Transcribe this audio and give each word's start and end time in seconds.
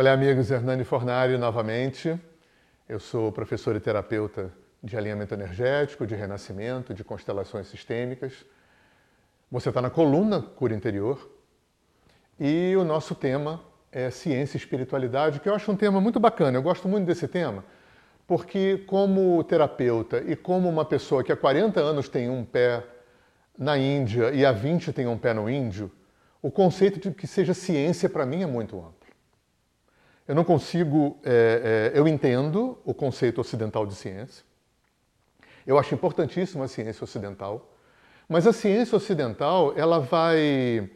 Olá, 0.00 0.12
amigos. 0.12 0.48
Hernani 0.52 0.84
Fornari 0.84 1.36
novamente. 1.36 2.16
Eu 2.88 3.00
sou 3.00 3.32
professor 3.32 3.74
e 3.74 3.80
terapeuta 3.80 4.52
de 4.80 4.96
alinhamento 4.96 5.34
energético, 5.34 6.06
de 6.06 6.14
renascimento, 6.14 6.94
de 6.94 7.02
constelações 7.02 7.66
sistêmicas. 7.66 8.46
Você 9.50 9.70
está 9.70 9.82
na 9.82 9.90
coluna 9.90 10.40
Cura 10.40 10.72
Interior 10.72 11.28
e 12.38 12.76
o 12.76 12.84
nosso 12.84 13.12
tema 13.12 13.60
é 13.90 14.08
ciência 14.08 14.56
e 14.56 14.60
espiritualidade, 14.60 15.40
que 15.40 15.48
eu 15.48 15.54
acho 15.56 15.72
um 15.72 15.76
tema 15.76 16.00
muito 16.00 16.20
bacana. 16.20 16.56
Eu 16.56 16.62
gosto 16.62 16.86
muito 16.86 17.04
desse 17.04 17.26
tema 17.26 17.64
porque, 18.24 18.84
como 18.86 19.42
terapeuta 19.42 20.22
e 20.24 20.36
como 20.36 20.68
uma 20.68 20.84
pessoa 20.84 21.24
que 21.24 21.32
há 21.32 21.36
40 21.36 21.80
anos 21.80 22.08
tem 22.08 22.30
um 22.30 22.44
pé 22.44 22.84
na 23.58 23.76
Índia 23.76 24.30
e 24.30 24.46
há 24.46 24.52
20 24.52 24.92
tem 24.92 25.08
um 25.08 25.18
pé 25.18 25.34
no 25.34 25.50
índio, 25.50 25.90
o 26.40 26.52
conceito 26.52 27.00
de 27.00 27.10
que 27.10 27.26
seja 27.26 27.52
ciência 27.52 28.08
para 28.08 28.24
mim 28.24 28.44
é 28.44 28.46
muito 28.46 28.78
amplo. 28.78 28.97
Eu 30.28 30.34
não 30.34 30.44
consigo, 30.44 31.18
é, 31.24 31.92
é, 31.94 31.98
eu 31.98 32.06
entendo 32.06 32.78
o 32.84 32.92
conceito 32.92 33.40
ocidental 33.40 33.86
de 33.86 33.94
ciência, 33.94 34.44
eu 35.66 35.78
acho 35.78 35.94
importantíssima 35.94 36.66
a 36.66 36.68
ciência 36.68 37.02
ocidental, 37.02 37.74
mas 38.28 38.46
a 38.46 38.52
ciência 38.52 38.94
ocidental 38.94 39.72
ela 39.74 39.98
vai, 39.98 40.90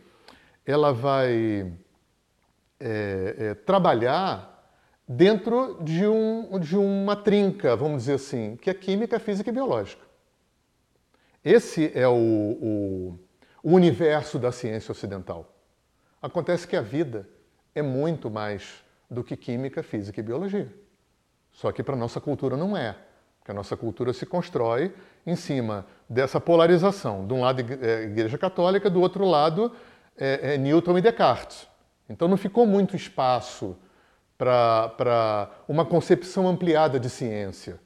ela 0.67 0.93
vai 0.93 1.73
é, 2.79 3.37
é 3.39 3.55
trabalhar 3.55 4.53
dentro 5.09 5.79
de, 5.83 6.07
um, 6.07 6.61
de 6.61 6.77
uma 6.77 7.17
trinca, 7.17 7.75
vamos 7.75 8.03
dizer 8.03 8.15
assim, 8.15 8.57
que 8.57 8.69
é 8.69 8.75
química, 8.75 9.19
física 9.19 9.49
e 9.49 9.53
biológica. 9.53 10.03
Esse 11.43 11.91
é 11.95 12.07
o, 12.07 12.13
o, 12.13 13.19
o 13.63 13.73
universo 13.73 14.39
da 14.39 14.53
ciência 14.53 14.93
ocidental. 14.93 15.57
Acontece 16.21 16.69
que 16.69 16.77
a 16.77 16.83
vida 16.83 17.27
é 17.75 17.81
muito 17.81 18.31
mais 18.31 18.83
do 19.13 19.23
que 19.23 19.37
química, 19.37 19.83
física 19.83 20.21
e 20.21 20.23
biologia. 20.23 20.73
Só 21.53 21.71
que 21.71 21.83
para 21.83 21.95
a 21.95 21.99
nossa 21.99 22.21
cultura 22.21 22.57
não 22.57 22.77
é. 22.77 22.97
Porque 23.39 23.51
a 23.51 23.55
nossa 23.55 23.77
cultura 23.77 24.13
se 24.13 24.25
constrói 24.25 24.95
em 25.27 25.37
cima 25.37 25.85
dessa 26.09 26.41
polarização. 26.41 27.27
De 27.27 27.35
um 27.35 27.41
lado, 27.41 27.61
é 27.61 28.05
Igreja 28.05 28.39
Católica, 28.39 28.89
do 28.89 29.01
outro 29.01 29.25
lado, 29.25 29.73
é, 30.17 30.55
é 30.55 30.59
Newton 30.59 30.99
e 30.99 31.03
Descartes. 31.03 31.69
Então 32.09 32.29
não 32.29 32.37
ficou 32.37 32.67
muito 32.67 32.97
espaço 32.97 33.77
para 34.39 35.51
uma 35.69 35.85
concepção 35.85 36.49
ampliada 36.49 36.99
de 36.99 37.09
ciência. 37.11 37.79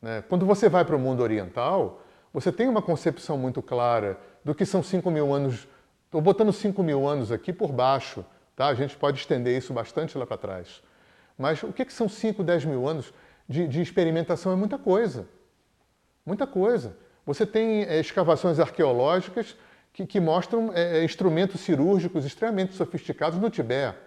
Né? 0.00 0.22
Quando 0.28 0.44
você 0.46 0.68
vai 0.68 0.84
para 0.84 0.96
o 0.96 0.98
mundo 0.98 1.22
oriental, 1.22 2.02
você 2.32 2.50
tem 2.50 2.68
uma 2.68 2.82
concepção 2.82 3.36
muito 3.36 3.62
clara 3.62 4.18
do 4.44 4.54
que 4.54 4.64
são 4.64 4.82
5 4.82 5.10
mil 5.10 5.32
anos. 5.32 5.68
Estou 6.06 6.20
botando 6.20 6.52
5 6.52 6.82
mil 6.82 7.06
anos 7.06 7.32
aqui 7.32 7.52
por 7.52 7.72
baixo, 7.72 8.24
tá? 8.62 8.68
a 8.68 8.74
gente 8.74 8.96
pode 8.96 9.18
estender 9.18 9.56
isso 9.58 9.72
bastante 9.72 10.16
lá 10.16 10.24
para 10.24 10.36
trás. 10.36 10.82
Mas 11.36 11.62
o 11.62 11.72
que, 11.72 11.84
que 11.84 11.92
são 11.92 12.08
5, 12.08 12.44
10 12.44 12.64
mil 12.66 12.88
anos 12.88 13.12
de, 13.48 13.66
de, 13.66 13.82
experimentação? 13.82 14.52
É 14.52 14.56
muita 14.56 14.78
coisa. 14.78 15.26
Muita 16.24 16.46
coisa. 16.46 16.96
Você 17.26 17.44
tem 17.44 17.82
é, 17.82 17.98
escavações 17.98 18.60
arqueológicas 18.60 19.56
que, 19.92 20.06
que 20.06 20.20
mostram 20.20 20.70
é, 20.74 21.04
instrumentos 21.04 21.60
cirúrgicos 21.60 22.24
extremamente 22.24 22.74
sofisticados 22.74 23.38
no 23.38 23.50
Tibete. 23.50 23.98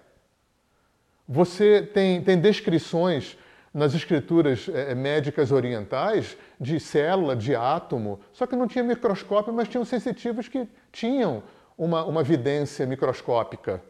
Você 1.27 1.81
tem, 1.81 2.21
tem 2.21 2.39
descrições 2.39 3.37
nas 3.73 3.93
escrituras 3.93 4.69
é, 4.69 4.95
médicas 4.95 5.51
orientais 5.51 6.37
de 6.61 6.79
célula, 6.79 7.35
de 7.35 7.53
átomo, 7.55 8.21
só 8.31 8.47
que 8.47 8.55
não 8.55 8.67
tinha 8.67 8.83
microscópio, 8.83 9.51
mas 9.51 9.67
tinham 9.67 9.83
sensitivos 9.83 10.47
que 10.47 10.65
tinham 10.93 11.43
uma, 11.77 12.05
uma 12.05 12.23
vidência 12.23 12.85
microscópica. 12.85 13.83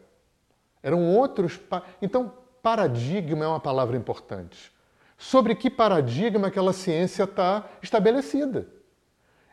Eram 0.86 1.04
outros. 1.16 1.58
Então, 2.00 2.32
paradigma 2.62 3.44
é 3.44 3.48
uma 3.48 3.58
palavra 3.58 3.96
importante. 3.96 4.70
Sobre 5.18 5.56
que 5.56 5.68
paradigma 5.68 6.46
aquela 6.46 6.72
ciência 6.72 7.24
está 7.24 7.68
estabelecida. 7.82 8.68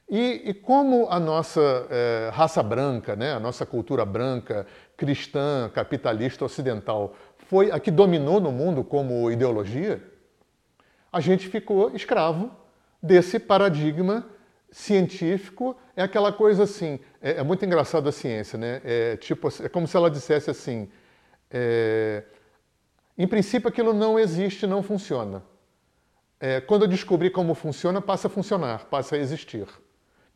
E, 0.08 0.44
e, 0.46 0.54
como 0.54 1.08
a 1.10 1.20
nossa 1.20 1.88
é, 1.90 2.30
raça 2.32 2.62
branca, 2.62 3.16
né, 3.16 3.34
a 3.34 3.40
nossa 3.40 3.66
cultura 3.66 4.06
branca, 4.06 4.68
cristã, 4.96 5.72
capitalista 5.74 6.46
ocidental, 6.46 7.16
foi 7.48 7.72
a 7.72 7.80
que 7.80 7.90
dominou 7.90 8.40
no 8.40 8.52
mundo 8.52 8.84
como 8.84 9.32
ideologia, 9.32 10.04
a 11.12 11.20
gente 11.20 11.48
ficou 11.48 11.96
escravo 11.96 12.52
desse 13.02 13.40
paradigma 13.40 14.24
científico. 14.72 15.76
É 15.96 16.04
aquela 16.04 16.32
coisa 16.32 16.66
assim, 16.66 17.00
é, 17.20 17.38
é 17.40 17.44
muito 17.44 17.66
engraçado 17.66 18.08
a 18.08 18.12
ciência, 18.12 18.56
né? 18.56 18.82
É, 18.86 19.18
tipo, 19.18 19.48
é 19.64 19.68
como 19.68 19.88
se 19.88 19.98
ela 19.98 20.12
dissesse 20.12 20.52
assim, 20.52 20.92
é, 21.54 22.24
em 23.16 23.28
princípio 23.28 23.70
aquilo 23.70 23.94
não 23.94 24.18
existe, 24.18 24.66
não 24.66 24.82
funciona. 24.82 25.44
É, 26.40 26.60
quando 26.60 26.82
eu 26.82 26.88
descobri 26.88 27.30
como 27.30 27.54
funciona, 27.54 28.02
passa 28.02 28.28
a 28.28 28.30
funcionar, 28.30 28.86
passa 28.86 29.16
a 29.16 29.20
existir. 29.20 29.68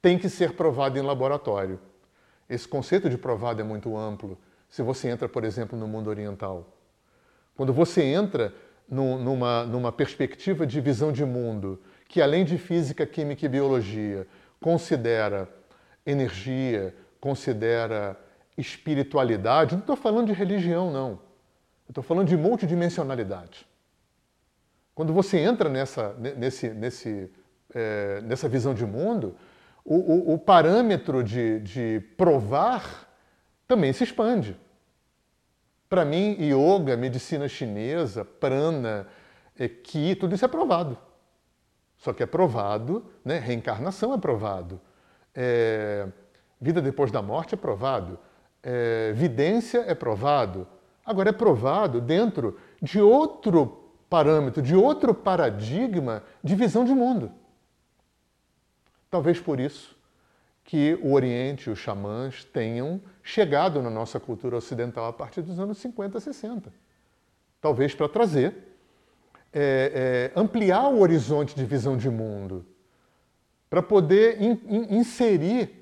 Tem 0.01 0.17
que 0.17 0.29
ser 0.29 0.53
provado 0.53 0.97
em 0.97 1.01
laboratório. 1.01 1.79
Esse 2.47 2.67
conceito 2.67 3.09
de 3.09 3.17
provado 3.17 3.59
é 3.59 3.63
muito 3.63 3.97
amplo. 3.97 4.37
Se 4.69 4.81
você 4.81 5.09
entra, 5.09 5.27
por 5.27 5.43
exemplo, 5.43 5.77
no 5.77 5.87
mundo 5.87 6.09
oriental. 6.09 6.77
Quando 7.55 7.73
você 7.73 8.03
entra 8.03 8.53
numa, 8.87 9.65
numa 9.65 9.91
perspectiva 9.91 10.65
de 10.65 10.79
visão 10.79 11.11
de 11.11 11.25
mundo 11.25 11.81
que, 12.07 12.21
além 12.21 12.45
de 12.45 12.57
física, 12.57 13.05
química 13.05 13.45
e 13.45 13.49
biologia, 13.49 14.27
considera 14.61 15.49
energia, 16.05 16.95
considera 17.19 18.17
espiritualidade, 18.57 19.75
não 19.75 19.81
estou 19.81 19.95
falando 19.95 20.27
de 20.27 20.33
religião, 20.33 20.91
não. 20.91 21.19
Estou 21.87 22.03
falando 22.03 22.27
de 22.27 22.35
multidimensionalidade. 22.35 23.65
Quando 24.93 25.13
você 25.13 25.37
entra 25.37 25.69
nessa, 25.69 26.13
nesse, 26.15 26.69
nesse, 26.69 27.31
é, 27.73 28.19
nessa 28.21 28.49
visão 28.49 28.73
de 28.73 28.85
mundo, 28.85 29.35
o, 29.85 29.95
o, 29.95 30.33
o 30.33 30.39
parâmetro 30.39 31.23
de, 31.23 31.59
de 31.59 31.99
provar 32.17 33.07
também 33.67 33.93
se 33.93 34.03
expande. 34.03 34.59
Para 35.87 36.03
mim, 36.03 36.35
yoga, 36.39 36.97
medicina 36.97 37.47
chinesa, 37.47 38.25
prana, 38.25 39.07
ki, 39.83 40.15
tudo 40.15 40.35
isso 40.35 40.43
é 40.43 40.47
provado. 40.47 40.97
Só 41.97 42.11
que 42.11 42.21
é 42.21 42.25
provado, 42.25 43.05
né? 43.23 43.39
reencarnação 43.39 44.13
é 44.13 44.17
provado, 44.17 44.79
é... 45.33 46.07
vida 46.59 46.81
depois 46.81 47.11
da 47.11 47.21
morte 47.21 47.55
é 47.55 47.57
provado, 47.57 48.19
é... 48.63 49.13
vidência 49.13 49.83
é 49.87 49.95
provado. 49.95 50.67
Agora, 51.05 51.29
é 51.29 51.33
provado 51.33 52.01
dentro 52.01 52.57
de 52.81 52.99
outro 52.99 53.91
parâmetro, 54.09 54.61
de 54.61 54.75
outro 54.75 55.13
paradigma 55.13 56.23
de 56.43 56.55
visão 56.55 56.83
de 56.83 56.93
mundo. 56.93 57.31
Talvez 59.09 59.39
por 59.39 59.59
isso 59.59 59.95
que 60.63 60.99
o 61.01 61.13
Oriente, 61.13 61.69
os 61.69 61.79
xamãs, 61.79 62.43
tenham 62.43 63.01
chegado 63.23 63.81
na 63.81 63.89
nossa 63.89 64.19
cultura 64.19 64.57
ocidental 64.57 65.05
a 65.05 65.13
partir 65.13 65.41
dos 65.41 65.57
anos 65.59 65.77
50, 65.77 66.19
60. 66.19 66.73
Talvez 67.61 67.95
para 67.95 68.09
trazer, 68.09 68.53
é, 69.53 70.31
é, 70.35 70.39
ampliar 70.39 70.89
o 70.89 70.99
horizonte 70.99 71.55
de 71.55 71.63
visão 71.63 71.95
de 71.95 72.09
mundo, 72.09 72.65
para 73.69 73.81
poder 73.81 74.41
in, 74.41 74.59
in, 74.67 74.97
inserir 74.97 75.76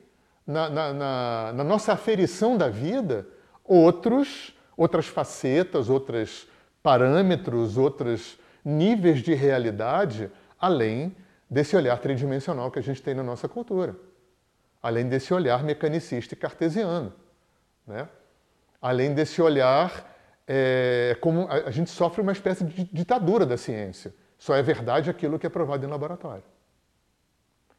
na, 0.45 0.69
na, 0.69 0.93
na, 0.93 1.53
na, 1.53 1.63
nossa 1.63 1.93
aferição 1.93 2.57
da 2.57 2.69
vida 2.69 3.27
outros, 3.63 4.55
outras 4.77 5.07
facetas, 5.07 5.89
outros 5.89 6.47
parâmetros, 6.83 7.77
outros 7.77 8.37
níveis 8.63 9.19
de 9.19 9.33
realidade, 9.33 10.29
além 10.59 11.15
desse 11.49 11.75
olhar 11.75 11.97
tridimensional 11.99 12.69
que 12.69 12.79
a 12.79 12.83
gente 12.83 13.01
tem 13.01 13.13
na 13.13 13.23
nossa 13.23 13.47
cultura 13.47 13.95
além 14.85 15.09
desse 15.09 15.33
olhar 15.33 15.63
mecanicista 15.63 16.35
e 16.35 16.37
cartesiano. 16.37 17.11
Né? 17.87 18.07
Além 18.79 19.15
desse 19.15 19.41
olhar, 19.41 20.15
é, 20.47 21.17
como 21.19 21.47
a, 21.47 21.69
a 21.69 21.71
gente 21.71 21.89
sofre 21.89 22.21
uma 22.21 22.31
espécie 22.31 22.63
de 22.63 22.83
ditadura 22.83 23.47
da 23.47 23.57
ciência. 23.57 24.13
Só 24.37 24.55
é 24.55 24.61
verdade 24.61 25.09
aquilo 25.09 25.39
que 25.39 25.47
é 25.47 25.49
provado 25.49 25.83
em 25.83 25.89
laboratório. 25.89 26.43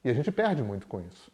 E 0.02 0.10
a 0.10 0.12
gente 0.12 0.32
perde 0.32 0.64
muito 0.64 0.88
com 0.88 1.00
isso. 1.00 1.30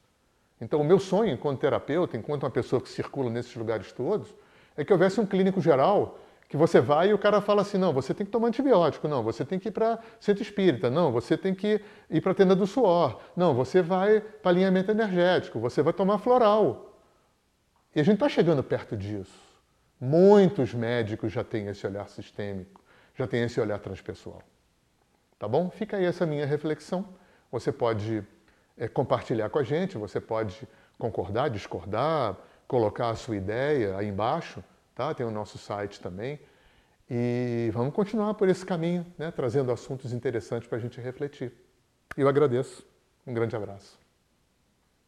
Então, 0.62 0.80
o 0.80 0.84
meu 0.84 1.00
sonho, 1.00 1.32
enquanto 1.32 1.58
terapeuta, 1.58 2.16
enquanto 2.16 2.44
uma 2.44 2.50
pessoa 2.50 2.80
que 2.80 2.88
circula 2.88 3.28
nesses 3.28 3.54
lugares 3.56 3.90
todos, 3.90 4.32
é 4.76 4.84
que 4.84 4.92
houvesse 4.92 5.20
um 5.20 5.26
clínico 5.26 5.60
geral 5.60 6.20
que 6.48 6.56
você 6.56 6.80
vai 6.80 7.08
e 7.08 7.12
o 7.12 7.18
cara 7.18 7.40
fala 7.40 7.62
assim: 7.62 7.76
não, 7.76 7.92
você 7.92 8.14
tem 8.14 8.24
que 8.24 8.30
tomar 8.30 8.46
antibiótico, 8.46 9.08
não, 9.08 9.24
você 9.24 9.44
tem 9.44 9.58
que 9.58 9.70
ir 9.70 9.72
para 9.72 9.98
centro 10.20 10.40
espírita, 10.40 10.88
não, 10.88 11.10
você 11.10 11.36
tem 11.36 11.52
que 11.52 11.80
ir 12.08 12.20
para 12.20 12.30
a 12.30 12.34
tenda 12.34 12.54
do 12.54 12.64
suor, 12.64 13.20
não, 13.36 13.52
você 13.54 13.82
vai 13.82 14.20
para 14.20 14.52
alinhamento 14.52 14.92
energético, 14.92 15.58
você 15.58 15.82
vai 15.82 15.92
tomar 15.92 16.18
floral. 16.18 16.96
E 17.92 17.98
a 18.00 18.04
gente 18.04 18.14
está 18.14 18.28
chegando 18.28 18.62
perto 18.62 18.96
disso. 18.96 19.36
Muitos 20.00 20.72
médicos 20.72 21.32
já 21.32 21.42
têm 21.42 21.66
esse 21.66 21.84
olhar 21.84 22.08
sistêmico, 22.08 22.80
já 23.16 23.26
têm 23.26 23.42
esse 23.42 23.60
olhar 23.60 23.80
transpessoal. 23.80 24.42
Tá 25.40 25.48
bom? 25.48 25.70
Fica 25.70 25.96
aí 25.96 26.04
essa 26.04 26.24
minha 26.24 26.46
reflexão. 26.46 27.04
Você 27.50 27.72
pode 27.72 28.22
é, 28.76 28.88
compartilhar 28.88 29.48
com 29.50 29.58
a 29.58 29.62
gente, 29.62 29.98
você 29.98 30.20
pode 30.20 30.66
concordar, 30.98 31.48
discordar, 31.48 32.36
colocar 32.66 33.10
a 33.10 33.14
sua 33.14 33.36
ideia 33.36 33.96
aí 33.96 34.08
embaixo 34.08 34.62
tá? 34.94 35.14
tem 35.14 35.26
o 35.26 35.30
nosso 35.30 35.58
site 35.58 36.00
também. 36.00 36.40
E 37.10 37.70
vamos 37.72 37.94
continuar 37.94 38.34
por 38.34 38.48
esse 38.48 38.64
caminho, 38.64 39.04
né, 39.18 39.30
trazendo 39.30 39.70
assuntos 39.70 40.12
interessantes 40.12 40.68
para 40.68 40.78
a 40.78 40.80
gente 40.80 41.00
refletir. 41.00 41.52
Eu 42.16 42.28
agradeço. 42.28 42.86
Um 43.26 43.34
grande 43.34 43.54
abraço. 43.54 44.01